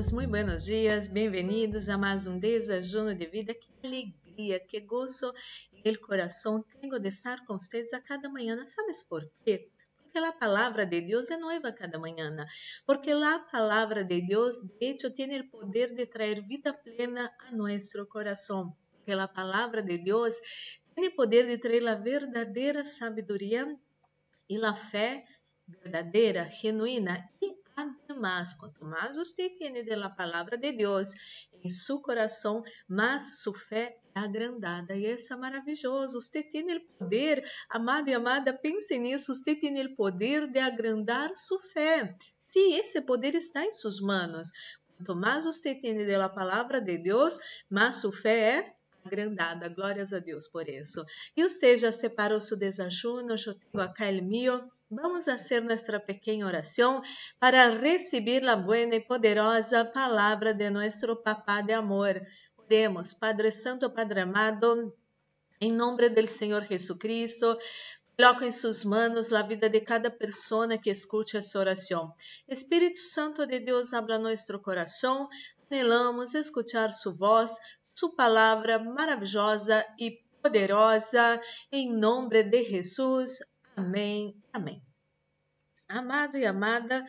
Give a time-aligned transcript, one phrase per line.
[0.00, 3.52] todos, muito buenos dias, bem-vindos a mais um desajuno de vida.
[3.52, 5.30] Que alegria, que gozo
[5.84, 8.66] no coração tenho de estar com vocês a cada manhã.
[8.66, 9.68] ¿Sabes por quê?
[10.02, 12.34] Porque a palavra de Deus é nova cada manhã.
[12.86, 17.54] Porque a palavra de Deus, de hecho, tem o poder de trazer vida plena a
[17.54, 18.74] nosso coração.
[18.96, 20.36] Porque a palavra de Deus
[20.94, 23.66] tem o poder de trazer a verdadeira sabedoria
[24.48, 25.26] e a fé
[25.68, 27.59] verdadeira, genuína e
[28.20, 31.08] Además, quanto mais você tem da palavra de Deus
[31.64, 34.94] em seu coração, mais sua fé é agrandada.
[34.94, 36.20] E isso é maravilhoso.
[36.20, 39.34] Você tem o poder, amado e amada, pense nisso.
[39.34, 42.14] Você tem o poder de agrandar sua fé.
[42.50, 44.50] Sim, esse poder está em suas mãos.
[44.98, 47.38] Quanto mais você tem da palavra de Deus,
[47.70, 48.79] mais sua fé é
[49.10, 49.68] agrandada.
[49.68, 51.04] Glórias a Deus por isso.
[51.36, 53.34] E você já separou seu desajuno?
[53.34, 54.70] Eu tenho acá o meu.
[54.88, 57.02] Vamos fazer nossa pequena oração
[57.38, 62.20] para receber a boa e poderosa palavra de nosso Papá de amor.
[62.58, 64.92] Oremos, Padre Santo, Padre amado,
[65.60, 67.56] em nome do Senhor Jesucristo,
[68.16, 72.12] coloco em suas mãos a vida de cada pessoa que escute essa oração.
[72.48, 75.28] Espírito Santo de Deus, habla nosso coração.
[75.70, 77.56] Anelamos escuchar sua voz,
[77.94, 83.38] sua palavra maravilhosa e poderosa, em nome de Jesus.
[83.76, 84.34] Amém.
[84.52, 84.82] Amém.
[85.88, 87.04] Amado e amada,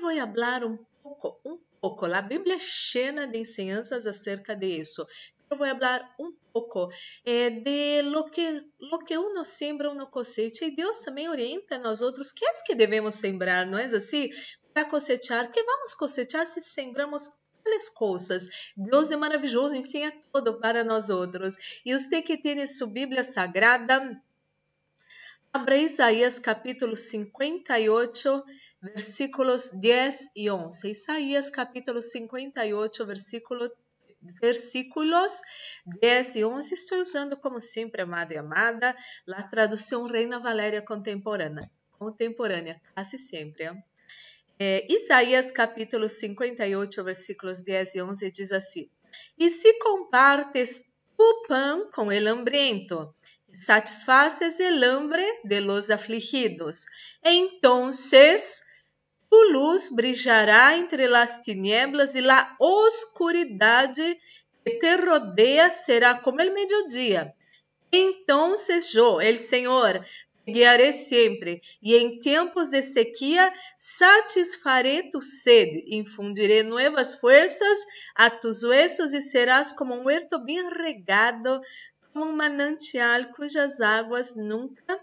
[0.00, 2.06] vou falar um pouco, um pouco.
[2.06, 5.06] A Bíblia é cheia de ensinanças acerca de isso.
[5.50, 6.90] Eu vou falar um pouco
[7.24, 10.66] eh, de lo que, lo que uno siembra, uno cosecha.
[10.66, 14.28] E Deus também orienta nós outros que é que devemos sembrar, não é assim?
[14.74, 17.40] Para cosechar, que vamos cosechar se sembramos
[17.76, 18.72] as coisas.
[18.76, 21.80] Deus é maravilhoso, ensina tudo para nós outros.
[21.84, 24.20] E você que tem sua Bíblia Sagrada,
[25.50, 28.44] Abra Isaías capítulo 58,
[28.82, 30.90] versículos 10 e 11.
[30.90, 33.72] Isaías capítulo 58, versículo,
[34.40, 35.40] versículos
[35.86, 36.74] 10 e 11.
[36.74, 38.94] Estou usando, como sempre, amado e amada,
[39.26, 41.70] a tradução Reina Valéria contemporânea.
[41.98, 43.72] Contemporânea, quase sempre.
[44.60, 48.90] É, Isaías capítulo 58, versículos 10 e 11 diz assim:
[49.38, 53.14] E se compartes tu pão com el hambriento,
[53.60, 56.86] satisfaces el hambre de los afligidos.
[57.22, 58.64] Entonces
[59.30, 64.18] tu luz brilhará entre las tinieblas e la oscuridade
[64.64, 67.32] que te rodea será como el mediodía.
[67.92, 70.04] Entonces yo, el Senhor,
[70.48, 77.78] te guiaré sempre, e em tempos de sequia satisfarei tu sede, infundiré nuevas fuerzas
[78.14, 81.60] a tus huesos e serás como um huerto bem regado
[82.14, 84.98] um manancial cujas águas nunca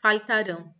[0.00, 0.74] faltarão.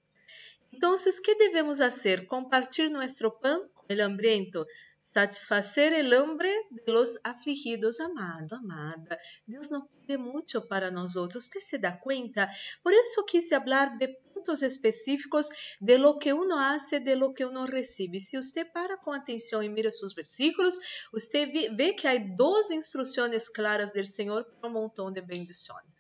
[0.73, 2.27] Então, o que devemos fazer?
[2.27, 4.67] Compartilhar nosso pão com o hambriento,
[5.13, 9.19] satisfacer el hambre de los afligidos, amado, amada.
[9.47, 12.49] Deus não pede muito para nós outros, você se dá conta?
[12.83, 15.49] Por isso quis falar de pontos específicos
[15.81, 18.21] de lo que uno hace, de lo que uno recibe.
[18.21, 20.79] Se você para com atenção e mira seus versículos,
[21.13, 25.99] você vê que há duas instruções claras do Senhor para um montão de bendições.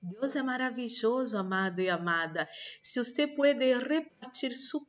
[0.00, 2.48] Deus é maravilhoso, amado e amada.
[2.80, 4.86] Se você pode repartir su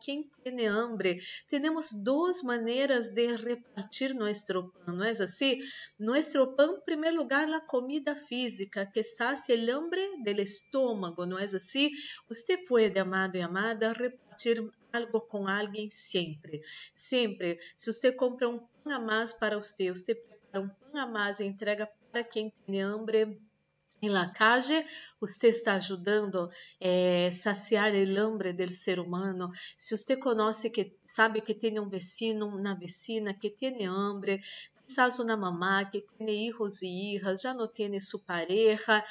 [0.00, 1.20] quem tem hambre.
[1.48, 5.60] Temos duas maneiras de repartir nosso pão, não é assim?
[5.98, 11.38] Nosso pão, em primeiro lugar, a comida física que sacia o hambre do estômago, não
[11.38, 11.90] é assim?
[12.28, 14.62] Você pode, amado e amada, repartir
[14.92, 16.62] algo com alguém sempre,
[16.94, 17.58] sempre.
[17.76, 21.40] Se você compra um pão a mais para você, você prepara um pão a mais
[21.40, 23.40] e entrega para quem tem hambre
[24.02, 24.32] em la
[25.20, 26.50] você está ajudando a
[26.80, 29.50] eh, saciar o hambre do ser humano.
[29.78, 34.40] Se você conhece que sabe que tem um vecino, uma vecina que tem hambre,
[34.90, 39.04] quizás uma mamá que tem hijos e hijas, já não tem sua pareja,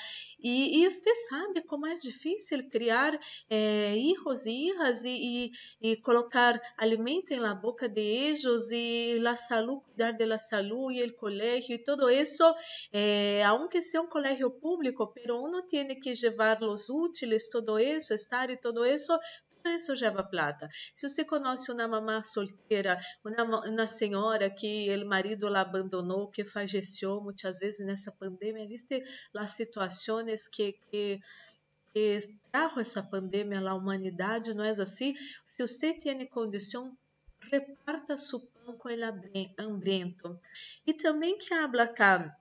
[0.43, 3.17] e, e você sabe como é difícil criar
[3.49, 9.35] eh, hijos e hijas e, e, e, colocar alimento na boca de eles e a
[9.37, 12.43] saúde, cuidar da saúde e o colégio e tudo isso,
[12.91, 18.13] eh, aunque seja um colégio público, pero uno tiene que levar os úteis, todo isso,
[18.13, 19.13] estar e todo isso
[19.67, 20.69] isso leva plata.
[20.95, 26.45] Se você conhece uma mamá solteira, uma, uma senhora que o marido la abandonou, que
[26.45, 29.03] faleceu muitas vezes nessa pandemia, viste
[29.35, 31.19] as situações que, que,
[31.93, 32.19] que
[32.51, 35.15] trajo essa pandemia à humanidade, não é assim?
[35.15, 36.97] Se você tem condição,
[37.51, 39.03] reparta seu pão com ele
[39.57, 40.39] hambriento.
[40.85, 42.35] E também que habla cá,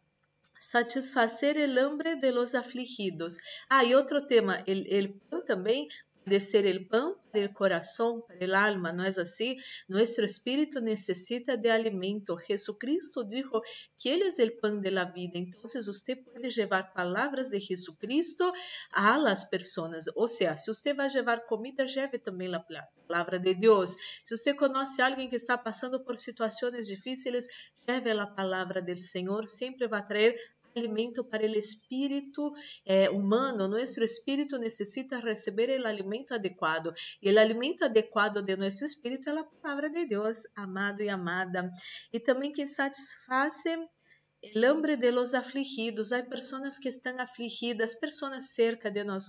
[0.58, 3.40] satisfacer el hambre de los afligidos.
[3.68, 5.88] Ah, e outro tema, ele, ele também
[6.28, 9.58] de ser el pan para el corazón, para el alma, ¿no es así?
[9.86, 12.36] Nuestro espíritu necesita de alimento.
[12.36, 13.62] Jesucristo dijo
[13.98, 15.38] que Él es el pan de la vida.
[15.38, 18.52] Entonces usted puede llevar palabras de Jesucristo
[18.92, 20.10] a las personas.
[20.14, 22.66] O sea, si usted va a llevar comida, lleve también la
[23.06, 23.96] palavra de Deus.
[24.22, 27.48] Se você conhece alguém que está passando por situações difíceis,
[27.86, 30.36] leve a palavra do Senhor, sempre vai trazer
[30.74, 32.52] alimento para o espírito
[32.84, 33.68] eh, humano.
[33.68, 36.92] Nosso espírito necessita receber o alimento adequado.
[37.22, 41.70] E o alimento adequado de nosso espírito é a palavra de Deus, amado e amada.
[42.12, 43.64] E também que satisfaz
[44.40, 46.12] el hambre de los afligidos.
[46.12, 49.26] Há pessoas que estão afligidas, pessoas cerca de nós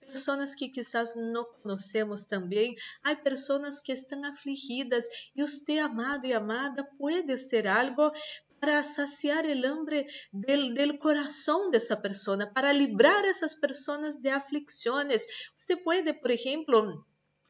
[0.00, 2.74] pessoas que quizás não conhecemos também.
[3.04, 8.10] Há pessoas que estão afligidas e você, amado e amada, pode ser algo
[8.60, 15.24] para saciar o hambre del, coração dessa pessoa, para livrar essas pessoas de aflicções.
[15.56, 17.04] Você pode, por exemplo,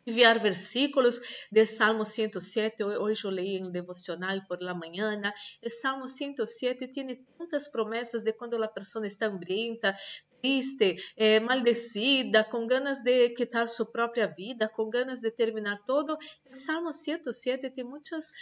[0.06, 2.82] enviar versículos de Salmo 107.
[2.84, 5.34] Hoje eu leí em devocional por la mañana.
[5.64, 9.96] O Salmo 107 tem tantas promessas de quando a pessoa está hambrienta,
[10.40, 16.16] triste, eh, maldecida, com ganas de quitar sua própria vida, com ganas de terminar todo.
[16.54, 18.32] O Salmo 107 tem muitas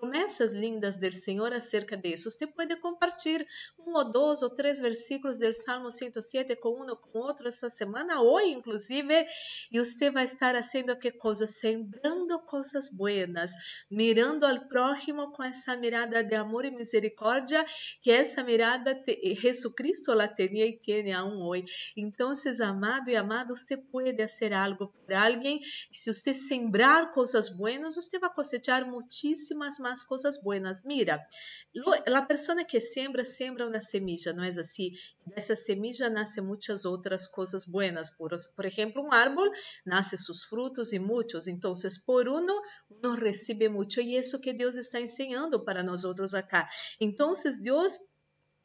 [0.00, 2.30] promessas lindas do Senhor acerca disso.
[2.30, 3.44] Você pode compartilhar
[3.78, 7.68] um ou dois ou três versículos do Salmo 107 com um ou com outro essa
[7.68, 9.26] semana, hoje inclusive,
[9.70, 11.46] e você vai estar fazendo que coisa?
[11.46, 13.52] Sembrando coisas buenas,
[13.90, 17.64] mirando ao próximo com essa mirada de amor e misericórdia,
[18.02, 21.92] que essa mirada te, Jesucristo la tinha e tem aún hoje.
[21.96, 22.32] Então,
[22.62, 25.60] amado e amado, você pode fazer algo por alguém,
[25.92, 30.84] se você sembrar coisas buenas, você vai cosechar muitíssimas mais más cosas buenas.
[30.84, 31.28] Mira,
[31.72, 34.96] lo, la persona que siembra, siembra una semilla, ¿no es así?
[35.26, 38.12] De esa semilla nacen muchas otras cosas buenas.
[38.12, 39.50] Por, por ejemplo, un árbol
[39.84, 41.48] nace sus frutos y muchos.
[41.48, 42.54] Entonces, por uno,
[42.88, 44.00] uno recibe mucho.
[44.00, 46.70] Y eso que Dios está enseñando para nosotros acá.
[47.00, 48.10] Entonces, Dios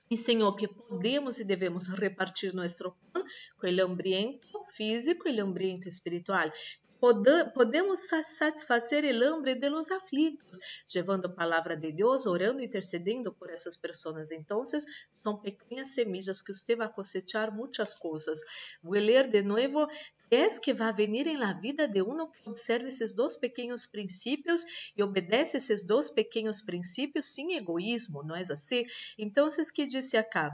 [0.09, 3.25] ensinou que podemos e devemos repartir nosso pão
[3.57, 6.51] com o hambriento físico e o hambriento espiritual
[6.99, 10.59] podemos satisfazer o hambre de los aflitos,
[10.93, 14.31] levando a palavra de Deus, orando e intercedendo por essas pessoas.
[14.31, 18.39] Então, são pequenas semillas que você vai cosechar muitas coisas.
[18.81, 19.87] Vou ler de novo
[20.31, 24.91] es que vai venir em la vida de uno que observe esses dois pequenos princípios
[24.97, 28.85] e obedece esses dois pequenos princípios sem egoísmo, não é assim?
[29.17, 30.51] Então, que disse acá?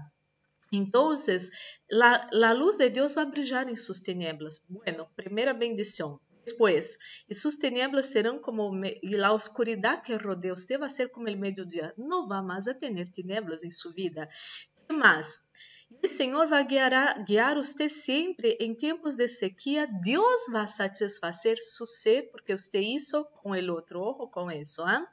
[1.89, 4.65] La, la luz de Dios va a brillar en sus tinieblas.
[4.69, 6.19] Bueno, primera bendición.
[6.61, 8.71] Después, y sus tinieblas serán como,
[9.01, 11.91] y la oscuridad que rodea usted va a ser como el mediodía.
[11.97, 14.29] No va más a tener tinieblas en su vida.
[14.87, 15.51] ¿Qué más?
[16.03, 19.87] El Señor va a guiar, a guiar usted siempre en tiempos de sequía.
[20.03, 24.03] Dios va a satisfacer su sed porque usted hizo con el otro.
[24.03, 24.85] Ojo con eso.
[24.85, 25.11] ¿ah?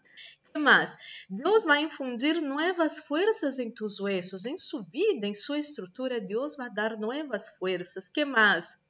[0.52, 0.98] ¿Qué más?
[1.30, 6.20] Deus vai infundir novas forças em tus huesos, em sua vida, em sua estrutura.
[6.20, 8.10] Deus vai dar novas forças.
[8.10, 8.86] Que mais?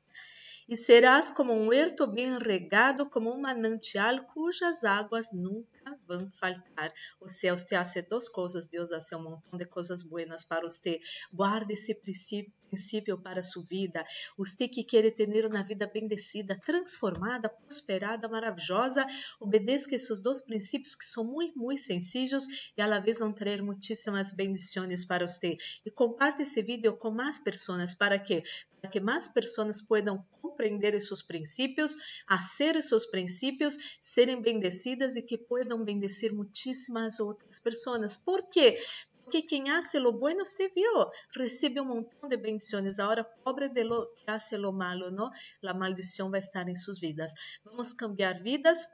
[0.69, 6.93] E serás como um huerto bem regado, como um manancial cujas águas nunca vão faltar.
[7.19, 11.01] O céu te hace duas coisas, Deus hace um montão de coisas buenas para você.
[11.32, 14.05] Guarde esse princípio para sua vida.
[14.37, 19.06] Você que quer ter uma vida bendecida, transformada, prosperada, maravilhosa,
[19.41, 23.63] obedeça esses dois princípios que são muito, muito sencillos e a la vez vão trazer
[23.63, 25.56] muitíssimas bendições para você.
[25.87, 28.43] E comparte esse vídeo com mais pessoas para que
[28.81, 30.25] para que mais pessoas possam
[30.58, 31.96] compreender esses princípios,
[32.27, 38.17] fazer esses princípios, serem bendecidas e que possam bendecer muitíssimas outras pessoas.
[38.17, 38.77] Por quê?
[39.22, 42.98] Porque quem hace lo bueno, usted vio, recibe un montón de bendiciones.
[42.98, 45.31] Ahora, pobre de lo que hace lo malo, ¿no?
[45.60, 47.34] La maldición va a estar en sus vidas.
[47.62, 48.88] Vamos cambiar vidas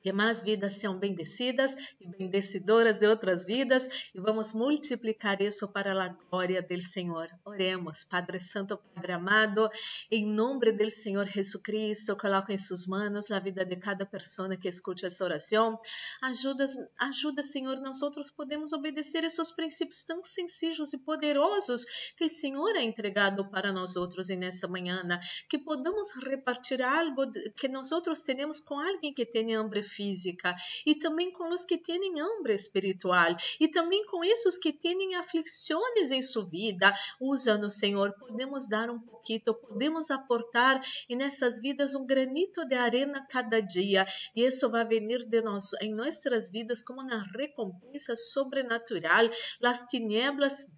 [0.00, 5.92] que mais vidas sejam bendecidas e bendecedoras de outras vidas e vamos multiplicar isso para
[5.92, 7.28] a glória do Senhor.
[7.44, 9.68] Oremos, Padre Santo, Padre amado,
[10.10, 14.68] em nome do Senhor Jesucristo, coloco em suas mãos a vida de cada pessoa que
[14.68, 15.78] escute essa oração.
[16.22, 16.64] Ajuda,
[16.98, 21.84] ajuda, Senhor, nós outros podemos obedecer esses princípios tão sencillos e poderosos
[22.16, 25.02] que o Senhor ha entregado para nós outros nessa manhã,
[25.48, 30.54] que podamos repartir algo que nós outros temos com alguém que tenha hambre física,
[30.86, 36.10] e também com os que têm hambre espiritual, e também com esses que têm aflições
[36.10, 36.94] em sua vida.
[37.20, 43.26] Usa-nos, Senhor, podemos dar um pouquinho, podemos aportar e nessas vidas um granito de arena
[43.28, 49.28] cada dia, e isso vai vir de nós em nossas vidas como uma recompensa sobrenatural.
[49.62, 50.77] As tinieblas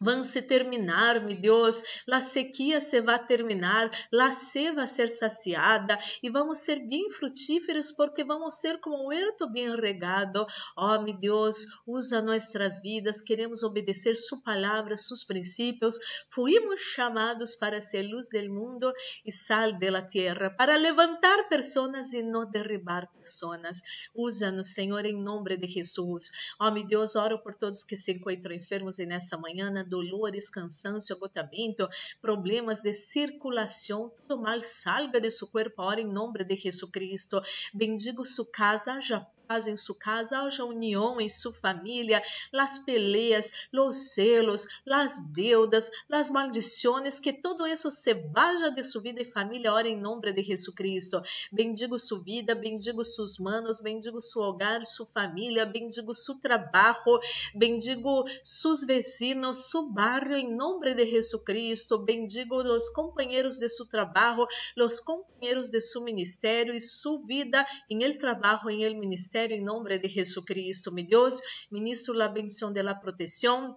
[0.00, 5.98] vão se terminar, meu Deus, a sequia se vai terminar, a sede vai ser saciada
[6.22, 10.46] e vamos ser bem frutíferos porque vamos ser como um huerto bem regado.
[10.76, 15.96] Oh, meu Deus, usa nossas vidas, queremos obedecer Sua palavra, Seus princípios.
[16.30, 18.92] Fomos chamados para ser luz do mundo
[19.24, 23.82] e sal da terra, para levantar pessoas e não derribar pessoas.
[24.14, 26.30] Usa-nos, Senhor, em nome de Jesus.
[26.60, 31.88] Oh, meu Deus, oro por todos que se encontram enfermos nessa manhã dolores, cansancio, agotamiento,
[32.20, 37.40] problemas de circulação, todo mal salga de su cuerpo ahora em nome de Jesucristo.
[37.72, 42.22] Bendigo su casa, já paz sua casa, haja união em sua família,
[42.52, 49.02] las peleas, los celos, las deudas, las maldições, que todo isso se vaya de sua
[49.02, 51.22] vida e família, ora em nome de Jesucristo.
[51.52, 57.20] Bendigo sua vida, bendigo seus manos, bendigo seu hogar, sua família, bendigo seu trabalho,
[57.54, 61.98] bendigo seus vecinos, seu barrio, em nome de Jesucristo.
[61.98, 68.02] Bendigo os companheiros de seu trabalho, os companheiros de seu ministério e sua vida em
[68.02, 70.92] el trabalho, em el ministério ministerio en nombre de Jesucristo.
[70.92, 73.76] Mi Dios, ministro la bendición de la protección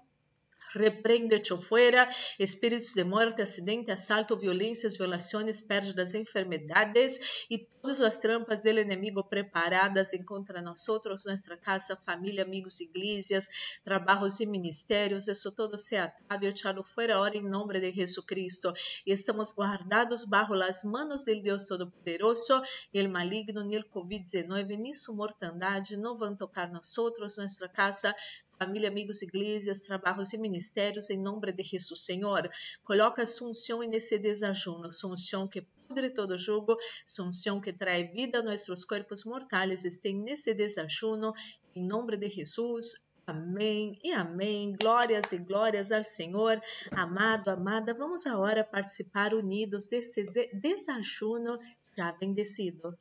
[0.71, 2.07] Repreende-te fora,
[2.38, 9.23] espíritos de morte, acidente, assalto, violências, violações, pérdidas, enfermedades e todas as trampas do inimigo
[9.23, 15.27] preparadas contra nós, nossa casa, família, amigos, igrejas, trabalhos e ministérios.
[15.27, 18.71] Isso todo se atado e echado fora hora em nome de Jesucristo.
[19.05, 22.61] E estamos guardados bajo as manos del Deus Todo-Poderoso
[22.93, 28.15] e o maligno, nem o Covid-19, nem sua mortandade não vão tocar nós, nossa casa,
[28.60, 32.50] família, amigos, igrejas, trabalhos e ministérios, em nome de Jesus, Senhor.
[32.84, 38.84] Coloca Assunção nesse desajuno, Assunção que pudre todo jugo, Assunção que traz vida a nossos
[38.84, 41.34] corpos mortais, estém nesse desajuno,
[41.74, 43.08] em nome de Jesus.
[43.25, 44.75] Amém e amém.
[44.82, 46.62] Glórias e glórias ao Senhor.
[46.92, 51.60] Amado, amada, vamos agora participar unidos desse desajuno
[51.96, 52.98] já bendecido.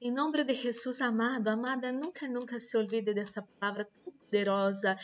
[0.00, 4.96] Em nome de Jesus, amado, amada, nunca, nunca se olvide dessa palavra tão poderosa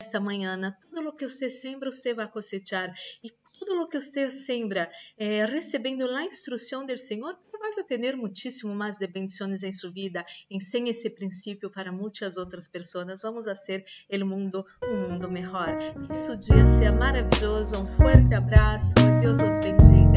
[0.00, 0.76] desta manhã.
[0.90, 2.92] Tudo o que você sembra, você vai cosechar.
[3.22, 8.16] E tudo o que você sembra, eh, recebendo a instrução do Senhor, vas a ter
[8.16, 10.24] muitíssimo mais de bendições em sua vida.
[10.50, 13.20] Ensine esse princípio para muitas outras pessoas.
[13.22, 15.76] Vamos a ser o mundo um mundo melhor.
[16.08, 17.80] Que seu dia seja maravilhoso.
[17.80, 18.94] Um forte abraço.
[19.20, 20.07] Deus os bendiga.